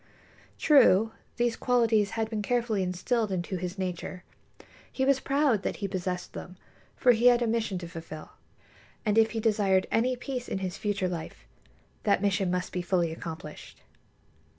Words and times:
True; 0.57 1.11
these 1.37 1.55
qualities 1.55 2.09
had 2.17 2.27
been 2.27 2.41
carefully 2.41 2.81
instilled 2.81 3.31
into 3.31 3.57
his 3.57 3.77
nature. 3.77 4.23
He 4.91 5.05
was 5.05 5.19
proud 5.19 5.61
that 5.61 5.75
he 5.75 5.87
possessed 5.87 6.33
them, 6.33 6.57
for 6.95 7.11
he 7.11 7.27
had 7.27 7.43
a 7.43 7.45
mission 7.45 7.77
to 7.77 7.87
fulfil. 7.87 8.31
And 9.05 9.15
if 9.15 9.33
he 9.33 9.39
desired 9.39 9.85
any 9.91 10.15
peace 10.15 10.47
in 10.47 10.57
his 10.57 10.75
future 10.75 11.07
life, 11.07 11.45
that 12.01 12.19
mission 12.19 12.49
must 12.49 12.73
be 12.73 12.81
fully 12.81 13.11
accomplished. 13.11 13.83